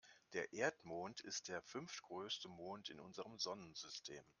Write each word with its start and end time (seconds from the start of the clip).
Der 0.33 0.51
Erdmond 0.51 1.19
ist 1.21 1.47
der 1.47 1.61
fünftgrößte 1.61 2.49
Mond 2.49 2.89
in 2.89 2.99
unserem 2.99 3.37
Sonnensystem. 3.37 4.25